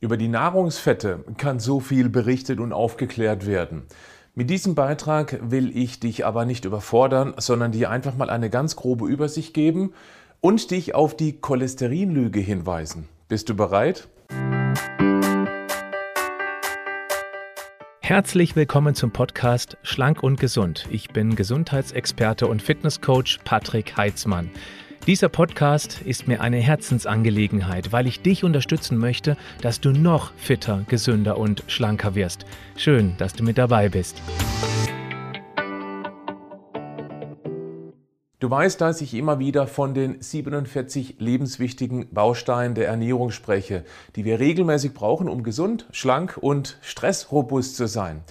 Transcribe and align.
Über 0.00 0.16
die 0.16 0.28
Nahrungsfette 0.28 1.24
kann 1.38 1.58
so 1.58 1.80
viel 1.80 2.08
berichtet 2.08 2.60
und 2.60 2.72
aufgeklärt 2.72 3.46
werden. 3.46 3.82
Mit 4.32 4.48
diesem 4.48 4.76
Beitrag 4.76 5.40
will 5.42 5.76
ich 5.76 5.98
dich 5.98 6.24
aber 6.24 6.44
nicht 6.44 6.64
überfordern, 6.64 7.34
sondern 7.38 7.72
dir 7.72 7.90
einfach 7.90 8.16
mal 8.16 8.30
eine 8.30 8.48
ganz 8.48 8.76
grobe 8.76 9.08
Übersicht 9.08 9.54
geben 9.54 9.92
und 10.40 10.70
dich 10.70 10.94
auf 10.94 11.16
die 11.16 11.40
Cholesterinlüge 11.40 12.38
hinweisen. 12.38 13.08
Bist 13.26 13.48
du 13.48 13.56
bereit? 13.56 14.06
Herzlich 18.00 18.54
willkommen 18.54 18.94
zum 18.94 19.10
Podcast 19.10 19.78
Schlank 19.82 20.22
und 20.22 20.38
Gesund. 20.38 20.86
Ich 20.92 21.08
bin 21.08 21.34
Gesundheitsexperte 21.34 22.46
und 22.46 22.62
Fitnesscoach 22.62 23.40
Patrick 23.44 23.96
Heitzmann. 23.96 24.50
Dieser 25.08 25.30
Podcast 25.30 26.02
ist 26.04 26.28
mir 26.28 26.42
eine 26.42 26.58
Herzensangelegenheit, 26.58 27.92
weil 27.92 28.06
ich 28.06 28.20
dich 28.20 28.44
unterstützen 28.44 28.98
möchte, 28.98 29.38
dass 29.62 29.80
du 29.80 29.90
noch 29.90 30.34
fitter, 30.34 30.84
gesünder 30.86 31.38
und 31.38 31.64
schlanker 31.66 32.14
wirst. 32.14 32.44
Schön, 32.76 33.14
dass 33.16 33.32
du 33.32 33.42
mit 33.42 33.56
dabei 33.56 33.88
bist. 33.88 34.20
Du 38.38 38.50
weißt, 38.50 38.82
dass 38.82 39.00
ich 39.00 39.14
immer 39.14 39.38
wieder 39.38 39.66
von 39.66 39.94
den 39.94 40.20
47 40.20 41.16
lebenswichtigen 41.20 42.12
Bausteinen 42.12 42.74
der 42.74 42.88
Ernährung 42.88 43.30
spreche, 43.30 43.86
die 44.14 44.26
wir 44.26 44.38
regelmäßig 44.40 44.92
brauchen, 44.92 45.30
um 45.30 45.42
gesund, 45.42 45.86
schlank 45.90 46.36
und 46.38 46.76
stressrobust 46.82 47.76
zu 47.76 47.86
sein. 47.86 48.24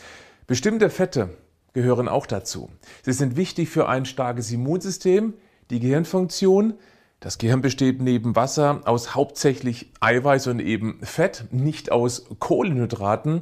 Bestimmte 0.45 0.91
Fette 0.91 1.30
gehören 1.73 2.07
auch 2.07 2.27
dazu. 2.27 2.69
Sie 3.02 3.13
sind 3.13 3.35
wichtig 3.35 3.67
für 3.67 3.89
ein 3.89 4.05
starkes 4.05 4.52
Immunsystem, 4.52 5.33
die 5.70 5.80
Gehirnfunktion. 5.80 6.73
Das 7.20 7.38
Gehirn 7.38 7.62
besteht 7.62 8.02
neben 8.02 8.35
Wasser 8.35 8.81
aus 8.85 9.16
hauptsächlich 9.16 9.91
Eiweiß 9.99 10.48
und 10.48 10.59
eben 10.59 10.99
Fett, 11.02 11.45
nicht 11.52 11.91
aus 11.91 12.25
Kohlenhydraten. 12.39 13.41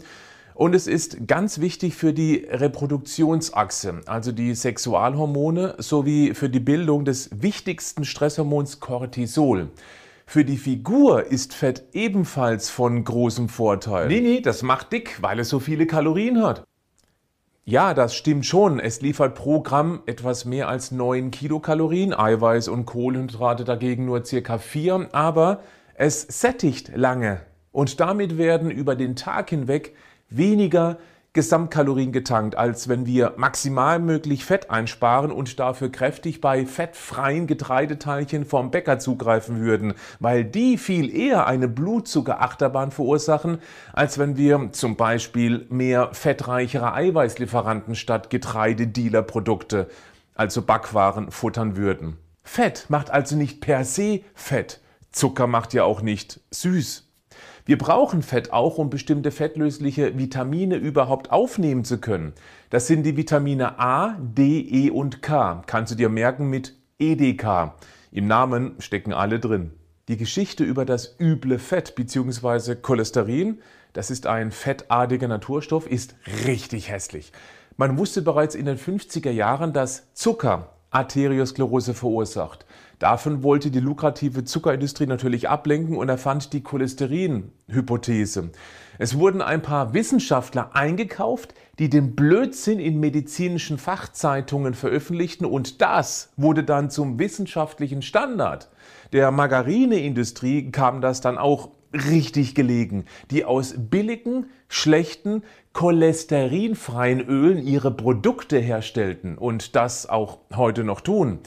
Und 0.53 0.73
es 0.73 0.87
ist 0.87 1.27
ganz 1.27 1.59
wichtig 1.59 1.95
für 1.95 2.13
die 2.13 2.47
Reproduktionsachse, 2.49 3.99
also 4.05 4.31
die 4.31 4.55
Sexualhormone, 4.55 5.75
sowie 5.79 6.33
für 6.33 6.49
die 6.49 6.61
Bildung 6.61 7.03
des 7.03 7.29
wichtigsten 7.41 8.05
Stresshormons 8.05 8.79
Cortisol. 8.79 9.69
Für 10.25 10.45
die 10.45 10.57
Figur 10.57 11.25
ist 11.25 11.53
Fett 11.53 11.83
ebenfalls 11.91 12.69
von 12.69 13.03
großem 13.03 13.49
Vorteil. 13.49 14.07
Nee, 14.07 14.39
das 14.39 14.63
macht 14.63 14.93
dick, 14.93 15.17
weil 15.21 15.39
es 15.39 15.49
so 15.49 15.59
viele 15.59 15.85
Kalorien 15.85 16.41
hat. 16.41 16.63
Ja, 17.67 17.95
das 17.95 18.13
stimmt 18.13 18.45
schon. 18.45 18.79
Es 18.79 19.01
liefert 19.01 19.33
pro 19.33 19.59
Gramm 19.61 20.03
etwas 20.05 20.45
mehr 20.45 20.67
als 20.67 20.91
9 20.91 21.31
Kilokalorien, 21.31 22.13
Eiweiß 22.13 22.67
und 22.67 22.85
Kohlenhydrate 22.85 23.63
dagegen 23.63 24.05
nur 24.05 24.23
circa 24.23 24.59
4, 24.59 25.09
aber 25.13 25.61
es 25.95 26.21
sättigt 26.21 26.91
lange. 26.95 27.41
Und 27.71 27.99
damit 27.99 28.37
werden 28.37 28.69
über 28.69 28.95
den 28.95 29.15
Tag 29.15 29.49
hinweg 29.49 29.95
weniger 30.29 30.99
Gesamtkalorien 31.35 32.13
getankt, 32.13 32.55
als 32.55 32.87
wenn 32.87 33.05
wir 33.05 33.33
maximal 33.35 33.99
möglich 33.99 34.45
Fett 34.45 34.71
einsparen 34.71 35.31
und 35.31 35.59
dafür 35.59 35.91
kräftig 35.91 36.39
bei 36.39 36.65
fettfreien 36.65 37.45
Getreideteilchen 37.45 38.45
vom 38.45 38.71
Bäcker 38.71 38.99
zugreifen 38.99 39.59
würden, 39.59 39.93
weil 40.21 40.45
die 40.45 40.77
viel 40.77 41.13
eher 41.13 41.45
eine 41.45 41.67
Blutzuckerachterbahn 41.67 42.91
verursachen, 42.91 43.59
als 43.91 44.17
wenn 44.17 44.37
wir 44.37 44.69
zum 44.71 44.95
Beispiel 44.95 45.67
mehr 45.69 46.09
fettreichere 46.13 46.93
Eiweißlieferanten 46.93 47.95
statt 47.95 48.29
Getreidedealerprodukte, 48.29 49.89
also 50.35 50.61
Backwaren, 50.61 51.31
futtern 51.31 51.75
würden. 51.75 52.17
Fett 52.43 52.85
macht 52.87 53.11
also 53.11 53.35
nicht 53.35 53.59
per 53.59 53.83
se 53.83 54.21
Fett. 54.35 54.79
Zucker 55.11 55.47
macht 55.47 55.73
ja 55.73 55.83
auch 55.83 56.01
nicht 56.01 56.39
süß. 56.51 57.04
Wir 57.67 57.79
brauchen 57.79 58.21
Fett 58.21 58.53
auch, 58.53 58.77
um 58.77 58.91
bestimmte 58.91 59.31
fettlösliche 59.31 60.15
Vitamine 60.19 60.75
überhaupt 60.75 61.31
aufnehmen 61.31 61.83
zu 61.83 61.97
können. 61.97 62.33
Das 62.69 62.85
sind 62.85 63.01
die 63.01 63.17
Vitamine 63.17 63.79
A, 63.79 64.19
D, 64.19 64.59
E 64.59 64.91
und 64.91 65.23
K. 65.23 65.63
Kannst 65.65 65.91
du 65.91 65.95
dir 65.95 66.09
merken 66.09 66.47
mit 66.47 66.75
EDK. 66.99 67.73
Im 68.11 68.27
Namen 68.27 68.75
stecken 68.77 69.13
alle 69.13 69.39
drin. 69.39 69.71
Die 70.09 70.17
Geschichte 70.17 70.63
über 70.63 70.85
das 70.85 71.15
üble 71.19 71.57
Fett 71.57 71.95
bzw. 71.95 72.75
Cholesterin, 72.75 73.59
das 73.93 74.11
ist 74.11 74.27
ein 74.27 74.51
fettartiger 74.51 75.27
Naturstoff, 75.27 75.87
ist 75.87 76.13
richtig 76.45 76.91
hässlich. 76.91 77.31
Man 77.77 77.97
wusste 77.97 78.21
bereits 78.21 78.53
in 78.53 78.67
den 78.67 78.77
50er 78.77 79.31
Jahren, 79.31 79.73
dass 79.73 80.13
Zucker 80.13 80.74
Arteriosklerose 80.95 81.93
verursacht. 81.93 82.65
Davon 82.99 83.43
wollte 83.43 83.71
die 83.71 83.81
lukrative 83.81 84.45
Zuckerindustrie 84.45 85.05
natürlich 85.05 85.49
ablenken 85.49 85.97
und 85.97 86.07
erfand 86.07 86.53
die 86.53 86.63
Cholesterin-Hypothese. 86.63 88.51
Es 88.97 89.19
wurden 89.19 89.41
ein 89.41 89.61
paar 89.61 89.93
Wissenschaftler 89.93 90.73
eingekauft, 90.73 91.53
die 91.77 91.89
den 91.89 92.15
Blödsinn 92.15 92.79
in 92.79 93.01
medizinischen 93.01 93.77
Fachzeitungen 93.77 94.73
veröffentlichten 94.73 95.45
und 95.45 95.81
das 95.81 96.31
wurde 96.37 96.63
dann 96.63 96.89
zum 96.89 97.19
wissenschaftlichen 97.19 98.01
Standard. 98.01 98.69
Der 99.11 99.31
Margarineindustrie 99.31 100.71
kam 100.71 101.01
das 101.01 101.19
dann 101.19 101.37
auch 101.37 101.71
richtig 101.93 102.55
gelegen, 102.55 103.05
die 103.31 103.45
aus 103.45 103.75
billigen, 103.77 104.47
schlechten, 104.67 105.43
cholesterinfreien 105.73 107.21
Ölen 107.21 107.65
ihre 107.65 107.91
Produkte 107.91 108.57
herstellten 108.57 109.37
und 109.37 109.75
das 109.75 110.07
auch 110.07 110.39
heute 110.55 110.83
noch 110.83 111.01
tun. 111.01 111.39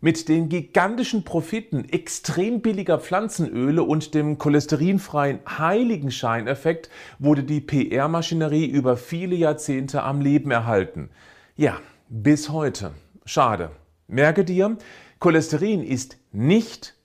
Mit 0.00 0.28
den 0.28 0.48
gigantischen 0.48 1.24
Profiten 1.24 1.88
extrem 1.88 2.60
billiger 2.60 2.98
Pflanzenöle 2.98 3.82
und 3.82 4.14
dem 4.14 4.38
cholesterinfreien 4.38 5.40
Heiligenscheineffekt 5.46 6.90
wurde 7.18 7.44
die 7.44 7.60
PR-Maschinerie 7.60 8.66
über 8.66 8.96
viele 8.96 9.36
Jahrzehnte 9.36 10.02
am 10.02 10.20
Leben 10.20 10.50
erhalten. 10.50 11.08
Ja, 11.56 11.80
bis 12.08 12.50
heute. 12.50 12.92
Schade. 13.24 13.70
Merke 14.06 14.44
dir, 14.44 14.76
Cholesterin 15.18 15.82
ist 15.82 16.18
nicht 16.30 16.95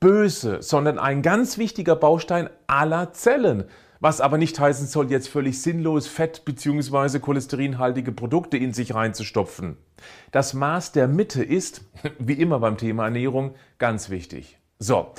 böse, 0.00 0.62
sondern 0.62 0.98
ein 0.98 1.22
ganz 1.22 1.58
wichtiger 1.58 1.94
Baustein 1.94 2.48
aller 2.66 3.12
Zellen. 3.12 3.64
Was 4.02 4.22
aber 4.22 4.38
nicht 4.38 4.58
heißen 4.58 4.86
soll, 4.86 5.10
jetzt 5.10 5.28
völlig 5.28 5.60
sinnlos 5.60 6.06
Fett 6.06 6.46
bzw. 6.46 7.18
cholesterinhaltige 7.18 8.12
Produkte 8.12 8.56
in 8.56 8.72
sich 8.72 8.94
reinzustopfen. 8.94 9.76
Das 10.32 10.54
Maß 10.54 10.92
der 10.92 11.06
Mitte 11.06 11.44
ist, 11.44 11.82
wie 12.18 12.32
immer 12.32 12.60
beim 12.60 12.78
Thema 12.78 13.04
Ernährung, 13.04 13.54
ganz 13.78 14.08
wichtig. 14.08 14.58
So, 14.78 15.12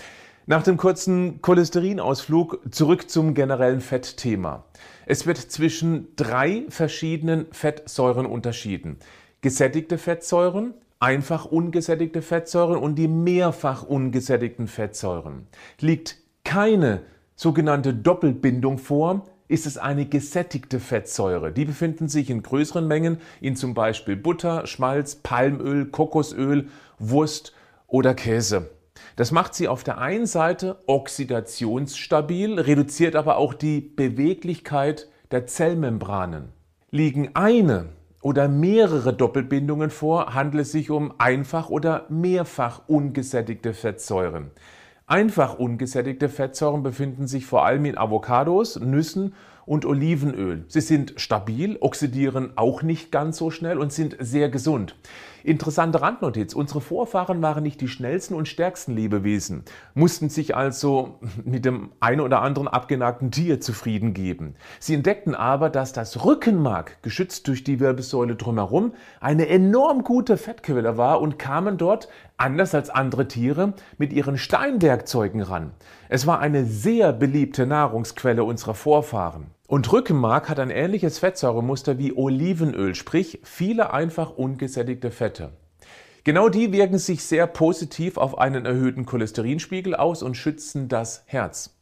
nach 0.47 0.63
dem 0.63 0.77
kurzen 0.77 1.43
Cholesterinausflug 1.43 2.61
zurück 2.71 3.11
zum 3.11 3.35
generellen 3.35 3.81
Fettthema. 3.81 4.65
Es 5.05 5.27
wird 5.27 5.37
zwischen 5.37 6.15
drei 6.15 6.63
verschiedenen 6.69 7.45
Fettsäuren 7.51 8.25
unterschieden. 8.25 8.97
Gesättigte 9.41 9.99
Fettsäuren, 9.99 10.73
einfach 11.01 11.45
ungesättigte 11.45 12.21
Fettsäuren 12.21 12.77
und 12.77 12.95
die 12.95 13.07
mehrfach 13.07 13.83
ungesättigten 13.83 14.67
Fettsäuren. 14.67 15.47
Liegt 15.79 16.17
keine 16.43 17.01
sogenannte 17.35 17.93
Doppelbindung 17.93 18.77
vor, 18.77 19.25
ist 19.47 19.65
es 19.65 19.77
eine 19.77 20.05
gesättigte 20.05 20.79
Fettsäure. 20.79 21.51
Die 21.51 21.65
befinden 21.65 22.07
sich 22.07 22.29
in 22.29 22.43
größeren 22.43 22.87
Mengen 22.87 23.17
in 23.41 23.55
zum 23.55 23.73
Beispiel 23.73 24.15
Butter, 24.15 24.65
Schmalz, 24.67 25.15
Palmöl, 25.15 25.87
Kokosöl, 25.87 26.69
Wurst 26.99 27.53
oder 27.87 28.13
Käse. 28.13 28.69
Das 29.15 29.31
macht 29.31 29.55
sie 29.55 29.67
auf 29.67 29.83
der 29.83 29.97
einen 29.97 30.27
Seite 30.27 30.83
oxidationsstabil, 30.85 32.59
reduziert 32.59 33.15
aber 33.15 33.37
auch 33.37 33.53
die 33.53 33.81
Beweglichkeit 33.81 35.09
der 35.31 35.47
Zellmembranen. 35.47 36.49
Liegen 36.91 37.31
eine 37.33 37.89
oder 38.21 38.47
mehrere 38.47 39.13
Doppelbindungen 39.13 39.89
vor, 39.89 40.33
handelt 40.33 40.63
es 40.63 40.71
sich 40.71 40.89
um 40.89 41.13
einfach 41.17 41.69
oder 41.69 42.05
mehrfach 42.09 42.81
ungesättigte 42.87 43.73
Fettsäuren. 43.73 44.51
Einfach 45.07 45.59
ungesättigte 45.59 46.29
Fettsäuren 46.29 46.83
befinden 46.83 47.27
sich 47.27 47.45
vor 47.45 47.65
allem 47.65 47.85
in 47.85 47.97
Avocados, 47.97 48.79
Nüssen 48.79 49.33
und 49.65 49.85
Olivenöl. 49.85 50.65
Sie 50.67 50.81
sind 50.81 51.15
stabil, 51.17 51.77
oxidieren 51.79 52.53
auch 52.55 52.81
nicht 52.81 53.11
ganz 53.11 53.37
so 53.37 53.51
schnell 53.51 53.77
und 53.77 53.91
sind 53.91 54.15
sehr 54.19 54.49
gesund. 54.49 54.95
Interessante 55.43 56.01
Randnotiz. 56.01 56.53
Unsere 56.53 56.81
Vorfahren 56.81 57.41
waren 57.41 57.63
nicht 57.63 57.81
die 57.81 57.87
schnellsten 57.87 58.35
und 58.35 58.47
stärksten 58.47 58.95
Lebewesen, 58.95 59.63
mussten 59.93 60.29
sich 60.29 60.55
also 60.55 61.19
mit 61.43 61.65
dem 61.65 61.91
einen 61.99 62.21
oder 62.21 62.41
anderen 62.41 62.67
abgenagten 62.67 63.31
Tier 63.31 63.59
zufrieden 63.59 64.13
geben. 64.13 64.55
Sie 64.79 64.93
entdeckten 64.93 65.35
aber, 65.35 65.69
dass 65.69 65.93
das 65.93 66.23
Rückenmark, 66.25 67.01
geschützt 67.01 67.47
durch 67.47 67.63
die 67.63 67.79
Wirbelsäule 67.79 68.35
drumherum, 68.35 68.93
eine 69.19 69.47
enorm 69.47 70.03
gute 70.03 70.37
Fettquelle 70.37 70.97
war 70.97 71.21
und 71.21 71.39
kamen 71.39 71.77
dort, 71.77 72.07
anders 72.37 72.73
als 72.75 72.89
andere 72.89 73.27
Tiere, 73.27 73.73
mit 73.97 74.13
ihren 74.13 74.37
Steinwerkzeugen 74.37 75.41
ran. 75.41 75.71
Es 76.09 76.27
war 76.27 76.39
eine 76.39 76.65
sehr 76.65 77.13
beliebte 77.13 77.65
Nahrungsquelle 77.65 78.43
unserer 78.43 78.73
Vorfahren. 78.73 79.45
Und 79.71 79.89
Rückenmark 79.89 80.49
hat 80.49 80.59
ein 80.59 80.69
ähnliches 80.69 81.19
Fettsäuremuster 81.19 81.97
wie 81.97 82.11
Olivenöl, 82.11 82.93
sprich 82.93 83.39
viele 83.45 83.93
einfach 83.93 84.31
ungesättigte 84.31 85.11
Fette. 85.11 85.53
Genau 86.25 86.49
die 86.49 86.73
wirken 86.73 86.97
sich 86.97 87.23
sehr 87.23 87.47
positiv 87.47 88.17
auf 88.17 88.37
einen 88.37 88.65
erhöhten 88.65 89.05
Cholesterinspiegel 89.05 89.95
aus 89.95 90.23
und 90.23 90.35
schützen 90.35 90.89
das 90.89 91.23
Herz. 91.25 91.79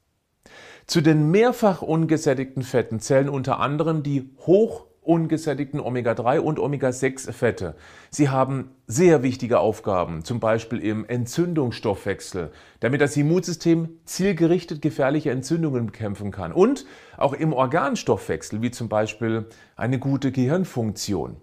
Zu 0.86 1.02
den 1.02 1.32
mehrfach 1.32 1.82
ungesättigten 1.82 2.62
Fetten 2.62 3.00
zählen 3.00 3.28
unter 3.28 3.60
anderem 3.60 4.04
die 4.04 4.36
hoch 4.46 4.86
ungesättigten 5.10 5.80
Omega-3 5.80 6.40
und 6.40 6.60
Omega-6-Fette. 6.60 7.76
Sie 8.12 8.30
haben 8.30 8.70
sehr 8.86 9.24
wichtige 9.24 9.60
Aufgaben, 9.60 10.24
zum 10.24 10.40
Beispiel 10.40 10.80
im 10.80 11.04
Entzündungsstoffwechsel, 11.04 12.52
damit 12.80 13.02
das 13.02 13.18
Immunsystem 13.18 13.90
zielgerichtet 14.06 14.84
gefährliche 14.84 15.32
Entzündungen 15.32 15.88
bekämpfen 15.88 16.30
kann 16.32 16.54
und 16.54 16.86
auch 17.18 17.34
im 17.34 17.54
Organstoffwechsel, 17.54 18.62
wie 18.62 18.70
zum 18.70 18.88
Beispiel 18.88 19.48
eine 19.76 19.98
gute 19.98 20.32
Gehirnfunktion. 20.32 21.38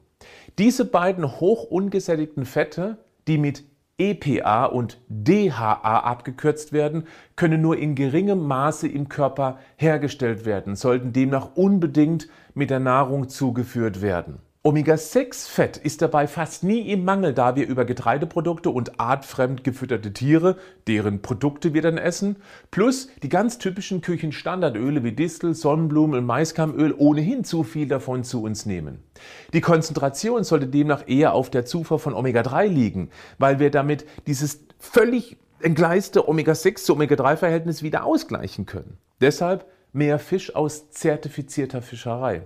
Diese 0.58 0.84
beiden 0.84 1.40
hoch 1.40 1.64
ungesättigten 1.64 2.46
Fette, 2.46 2.98
die 3.26 3.36
mit 3.36 3.64
EPA 3.98 4.66
und 4.66 5.00
DHA 5.08 6.00
abgekürzt 6.00 6.72
werden, 6.72 7.06
können 7.34 7.62
nur 7.62 7.78
in 7.78 7.94
geringem 7.94 8.46
Maße 8.46 8.86
im 8.88 9.08
Körper 9.08 9.58
hergestellt 9.76 10.44
werden, 10.44 10.76
sollten 10.76 11.12
demnach 11.12 11.56
unbedingt 11.56 12.28
mit 12.54 12.70
der 12.70 12.80
Nahrung 12.80 13.28
zugeführt 13.28 14.02
werden. 14.02 14.40
Omega-6-Fett 14.66 15.76
ist 15.76 16.02
dabei 16.02 16.26
fast 16.26 16.64
nie 16.64 16.90
im 16.90 17.04
Mangel, 17.04 17.32
da 17.32 17.54
wir 17.54 17.68
über 17.68 17.84
Getreideprodukte 17.84 18.68
und 18.68 18.98
artfremd 18.98 19.62
gefütterte 19.62 20.12
Tiere, 20.12 20.56
deren 20.88 21.22
Produkte 21.22 21.72
wir 21.72 21.82
dann 21.82 21.98
essen, 21.98 22.34
plus 22.72 23.08
die 23.22 23.28
ganz 23.28 23.58
typischen 23.58 24.00
Küchenstandardöle 24.00 25.04
wie 25.04 25.12
Distel, 25.12 25.54
Sonnenblumen 25.54 26.18
und 26.18 26.26
Maiskeimöl 26.26 26.92
ohnehin 26.98 27.44
zu 27.44 27.62
viel 27.62 27.86
davon 27.86 28.24
zu 28.24 28.42
uns 28.42 28.66
nehmen. 28.66 29.04
Die 29.52 29.60
Konzentration 29.60 30.42
sollte 30.42 30.66
demnach 30.66 31.04
eher 31.06 31.34
auf 31.34 31.48
der 31.48 31.64
Zufuhr 31.64 32.00
von 32.00 32.12
Omega-3 32.12 32.66
liegen, 32.66 33.10
weil 33.38 33.60
wir 33.60 33.70
damit 33.70 34.04
dieses 34.26 34.64
völlig 34.80 35.36
entgleiste 35.60 36.28
Omega-6 36.28 36.82
zu 36.82 36.94
Omega-3-Verhältnis 36.94 37.84
wieder 37.84 38.04
ausgleichen 38.04 38.66
können. 38.66 38.98
Deshalb 39.20 39.64
mehr 39.92 40.18
Fisch 40.18 40.56
aus 40.56 40.90
zertifizierter 40.90 41.82
Fischerei 41.82 42.42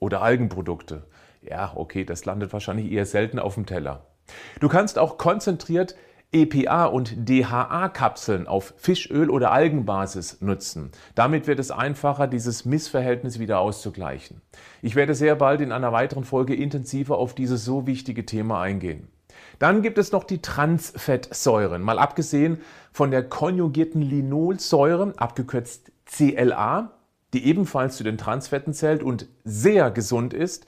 oder 0.00 0.22
Algenprodukte. 0.22 1.04
Ja, 1.48 1.72
okay, 1.74 2.04
das 2.04 2.24
landet 2.24 2.52
wahrscheinlich 2.52 2.90
eher 2.90 3.06
selten 3.06 3.38
auf 3.38 3.54
dem 3.54 3.66
Teller. 3.66 4.06
Du 4.60 4.68
kannst 4.68 4.98
auch 4.98 5.18
konzentriert 5.18 5.94
EPA 6.32 6.86
und 6.86 7.28
DHA-Kapseln 7.28 8.46
auf 8.48 8.74
Fischöl- 8.76 9.30
oder 9.30 9.52
Algenbasis 9.52 10.40
nutzen. 10.40 10.90
Damit 11.14 11.46
wird 11.46 11.60
es 11.60 11.70
einfacher, 11.70 12.26
dieses 12.26 12.64
Missverhältnis 12.64 13.38
wieder 13.38 13.60
auszugleichen. 13.60 14.42
Ich 14.82 14.96
werde 14.96 15.14
sehr 15.14 15.36
bald 15.36 15.60
in 15.60 15.72
einer 15.72 15.92
weiteren 15.92 16.24
Folge 16.24 16.54
intensiver 16.54 17.16
auf 17.18 17.34
dieses 17.34 17.64
so 17.64 17.86
wichtige 17.86 18.26
Thema 18.26 18.60
eingehen. 18.60 19.08
Dann 19.58 19.82
gibt 19.82 19.98
es 19.98 20.12
noch 20.12 20.24
die 20.24 20.42
Transfettsäuren. 20.42 21.80
Mal 21.80 21.98
abgesehen 21.98 22.60
von 22.92 23.10
der 23.10 23.22
konjugierten 23.22 24.02
Linolsäure, 24.02 25.14
abgekürzt 25.16 25.92
CLA, 26.04 26.90
die 27.32 27.46
ebenfalls 27.46 27.96
zu 27.96 28.04
den 28.04 28.18
Transfetten 28.18 28.72
zählt 28.72 29.02
und 29.02 29.28
sehr 29.44 29.90
gesund 29.90 30.34
ist, 30.34 30.66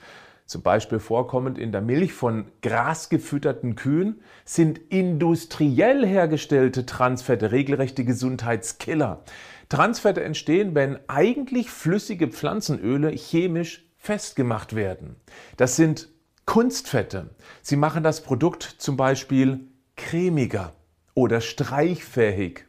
zum 0.48 0.62
Beispiel 0.62 0.98
vorkommend 0.98 1.58
in 1.58 1.72
der 1.72 1.82
Milch 1.82 2.14
von 2.14 2.46
grasgefütterten 2.62 3.76
Kühen, 3.76 4.22
sind 4.46 4.80
industriell 4.88 6.06
hergestellte 6.06 6.86
Transfette 6.86 7.52
regelrechte 7.52 8.02
Gesundheitskiller. 8.02 9.22
Transfette 9.68 10.24
entstehen, 10.24 10.74
wenn 10.74 10.98
eigentlich 11.06 11.68
flüssige 11.68 12.28
Pflanzenöle 12.28 13.10
chemisch 13.10 13.84
festgemacht 13.98 14.74
werden. 14.74 15.16
Das 15.58 15.76
sind 15.76 16.08
Kunstfette. 16.46 17.28
Sie 17.60 17.76
machen 17.76 18.02
das 18.02 18.22
Produkt 18.22 18.62
zum 18.62 18.96
Beispiel 18.96 19.68
cremiger 19.96 20.72
oder 21.12 21.42
streichfähig. 21.42 22.64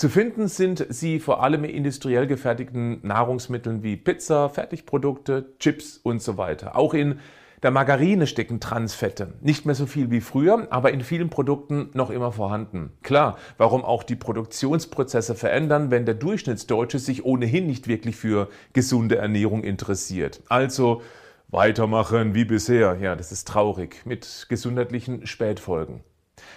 Zu 0.00 0.08
finden 0.08 0.48
sind 0.48 0.86
sie 0.88 1.20
vor 1.20 1.42
allem 1.42 1.62
in 1.62 1.74
industriell 1.74 2.26
gefertigten 2.26 3.06
Nahrungsmitteln 3.06 3.82
wie 3.82 3.98
Pizza, 3.98 4.48
Fertigprodukte, 4.48 5.52
Chips 5.58 6.00
und 6.02 6.22
so 6.22 6.38
weiter. 6.38 6.74
Auch 6.74 6.94
in 6.94 7.18
der 7.62 7.70
Margarine 7.70 8.26
stecken 8.26 8.60
Transfette. 8.60 9.34
Nicht 9.42 9.66
mehr 9.66 9.74
so 9.74 9.84
viel 9.84 10.10
wie 10.10 10.22
früher, 10.22 10.68
aber 10.70 10.94
in 10.94 11.02
vielen 11.02 11.28
Produkten 11.28 11.90
noch 11.92 12.08
immer 12.08 12.32
vorhanden. 12.32 12.92
Klar, 13.02 13.36
warum 13.58 13.84
auch 13.84 14.02
die 14.02 14.16
Produktionsprozesse 14.16 15.34
verändern, 15.34 15.90
wenn 15.90 16.06
der 16.06 16.14
Durchschnittsdeutsche 16.14 16.98
sich 16.98 17.26
ohnehin 17.26 17.66
nicht 17.66 17.86
wirklich 17.86 18.16
für 18.16 18.48
gesunde 18.72 19.16
Ernährung 19.16 19.62
interessiert. 19.64 20.40
Also 20.48 21.02
weitermachen 21.48 22.34
wie 22.34 22.46
bisher. 22.46 22.96
Ja, 23.02 23.16
das 23.16 23.32
ist 23.32 23.48
traurig 23.48 24.06
mit 24.06 24.46
gesundheitlichen 24.48 25.26
Spätfolgen. 25.26 26.00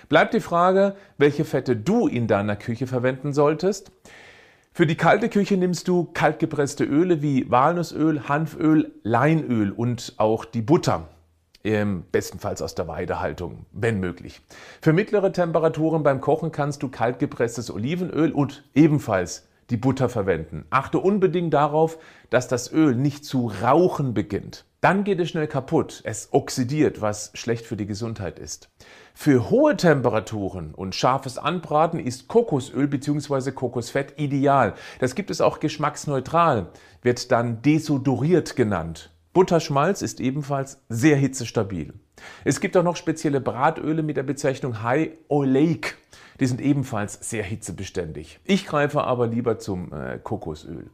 Bleibt 0.09 0.33
die 0.33 0.39
Frage, 0.39 0.95
welche 1.17 1.45
Fette 1.45 1.75
du 1.75 2.07
in 2.07 2.27
deiner 2.27 2.55
Küche 2.55 2.87
verwenden 2.87 3.33
solltest. 3.33 3.91
Für 4.71 4.87
die 4.87 4.97
kalte 4.97 5.29
Küche 5.29 5.55
nimmst 5.55 5.87
du 5.87 6.05
kaltgepresste 6.13 6.83
Öle 6.83 7.21
wie 7.21 7.49
Walnussöl, 7.51 8.27
Hanföl, 8.27 8.91
Leinöl 9.03 9.71
und 9.71 10.13
auch 10.17 10.45
die 10.45 10.61
Butter. 10.61 11.09
Bestenfalls 12.11 12.61
aus 12.61 12.75
der 12.75 12.89
Weidehaltung, 12.89 13.65
wenn 13.71 13.99
möglich. 13.99 14.41
Für 14.81 14.91
mittlere 14.91 15.31
Temperaturen 15.31 16.03
beim 16.03 16.19
Kochen 16.19 16.51
kannst 16.51 16.83
du 16.83 16.89
kaltgepresstes 16.89 17.71
Olivenöl 17.71 18.33
und 18.33 18.65
ebenfalls 18.73 19.47
die 19.69 19.77
Butter 19.77 20.09
verwenden. 20.09 20.65
Achte 20.71 20.99
unbedingt 20.99 21.53
darauf, 21.53 21.99
dass 22.29 22.49
das 22.49 22.73
Öl 22.73 22.95
nicht 22.95 23.23
zu 23.23 23.49
rauchen 23.61 24.13
beginnt. 24.13 24.65
Dann 24.83 25.05
geht 25.05 25.21
es 25.21 25.29
schnell 25.29 25.47
kaputt. 25.47 26.01
Es 26.03 26.27
oxidiert, 26.33 26.99
was 26.99 27.31
schlecht 27.35 27.65
für 27.65 27.77
die 27.77 27.85
Gesundheit 27.85 28.37
ist. 28.37 28.69
Für 29.13 29.49
hohe 29.49 29.77
Temperaturen 29.77 30.73
und 30.75 30.93
scharfes 30.93 31.37
Anbraten 31.37 32.01
ist 32.01 32.27
Kokosöl 32.27 32.89
bzw. 32.89 33.53
Kokosfett 33.53 34.19
ideal. 34.19 34.73
Das 34.99 35.15
gibt 35.15 35.31
es 35.31 35.39
auch 35.39 35.61
geschmacksneutral, 35.61 36.67
wird 37.01 37.31
dann 37.31 37.61
desodoriert 37.61 38.57
genannt. 38.57 39.11
Butterschmalz 39.31 40.01
ist 40.01 40.19
ebenfalls 40.19 40.81
sehr 40.89 41.15
hitzestabil. 41.15 41.93
Es 42.43 42.59
gibt 42.59 42.75
auch 42.75 42.83
noch 42.83 42.97
spezielle 42.97 43.39
Bratöle 43.39 44.03
mit 44.03 44.17
der 44.17 44.23
Bezeichnung 44.23 44.83
High 44.83 45.11
Oleic. 45.29 45.97
Die 46.41 46.45
sind 46.45 46.59
ebenfalls 46.59 47.29
sehr 47.29 47.43
hitzebeständig. 47.43 48.41
Ich 48.43 48.65
greife 48.65 49.05
aber 49.05 49.27
lieber 49.27 49.59
zum 49.59 49.93
äh, 49.93 50.19
Kokosöl. 50.21 50.89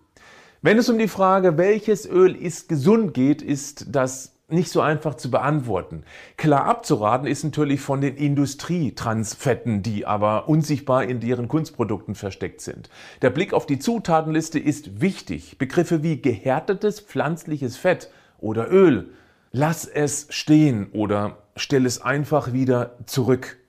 Wenn 0.61 0.77
es 0.77 0.89
um 0.89 0.97
die 0.97 1.07
Frage, 1.07 1.57
welches 1.57 2.05
Öl 2.05 2.35
ist 2.35 2.67
gesund 2.67 3.13
geht, 3.13 3.41
ist 3.41 3.85
das 3.95 4.35
nicht 4.49 4.69
so 4.69 4.81
einfach 4.81 5.15
zu 5.15 5.31
beantworten. 5.31 6.03
Klar 6.35 6.65
abzuraten 6.65 7.27
ist 7.27 7.45
natürlich 7.45 7.79
von 7.79 8.01
den 8.01 8.17
Industrietransfetten, 8.17 9.83
die 9.83 10.05
aber 10.05 10.49
unsichtbar 10.49 11.05
in 11.05 11.21
deren 11.21 11.47
Kunstprodukten 11.47 12.13
versteckt 12.13 12.59
sind. 12.59 12.89
Der 13.21 13.29
Blick 13.29 13.53
auf 13.53 13.67
die 13.67 13.79
Zutatenliste 13.79 14.59
ist 14.59 14.99
wichtig. 14.99 15.57
Begriffe 15.57 16.03
wie 16.03 16.21
gehärtetes 16.21 16.99
pflanzliches 16.99 17.77
Fett 17.77 18.09
oder 18.39 18.69
Öl, 18.69 19.11
lass 19.53 19.85
es 19.85 20.27
stehen 20.29 20.87
oder 20.91 21.37
stell 21.55 21.85
es 21.85 22.01
einfach 22.01 22.51
wieder 22.51 22.97
zurück. 23.05 23.59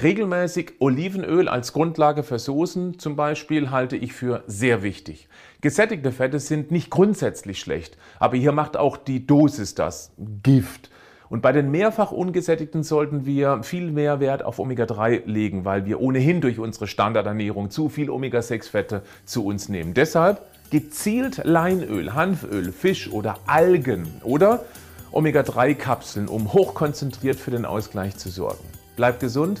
Regelmäßig 0.00 0.74
Olivenöl 0.78 1.48
als 1.48 1.72
Grundlage 1.72 2.22
für 2.22 2.38
Soßen 2.38 3.00
zum 3.00 3.16
Beispiel 3.16 3.72
halte 3.72 3.96
ich 3.96 4.12
für 4.12 4.44
sehr 4.46 4.84
wichtig. 4.84 5.28
Gesättigte 5.60 6.12
Fette 6.12 6.38
sind 6.38 6.70
nicht 6.70 6.88
grundsätzlich 6.88 7.58
schlecht, 7.58 7.98
aber 8.20 8.36
hier 8.36 8.52
macht 8.52 8.76
auch 8.76 8.96
die 8.96 9.26
Dosis 9.26 9.74
das 9.74 10.12
Gift. 10.44 10.90
Und 11.28 11.42
bei 11.42 11.50
den 11.50 11.72
mehrfach 11.72 12.12
ungesättigten 12.12 12.84
sollten 12.84 13.26
wir 13.26 13.64
viel 13.64 13.90
mehr 13.90 14.20
Wert 14.20 14.44
auf 14.44 14.60
Omega-3 14.60 15.26
legen, 15.26 15.64
weil 15.64 15.84
wir 15.84 16.00
ohnehin 16.00 16.40
durch 16.40 16.60
unsere 16.60 16.86
Standardernährung 16.86 17.70
zu 17.70 17.88
viel 17.88 18.08
Omega-6-Fette 18.08 19.02
zu 19.24 19.44
uns 19.44 19.68
nehmen. 19.68 19.94
Deshalb 19.94 20.42
gezielt 20.70 21.40
Leinöl, 21.42 22.14
Hanföl, 22.14 22.70
Fisch 22.70 23.10
oder 23.10 23.34
Algen 23.46 24.06
oder 24.22 24.64
Omega-3-Kapseln, 25.10 26.28
um 26.28 26.52
hochkonzentriert 26.52 27.40
für 27.40 27.50
den 27.50 27.64
Ausgleich 27.64 28.16
zu 28.16 28.28
sorgen. 28.28 28.62
Bleibt 28.94 29.18
gesund, 29.18 29.60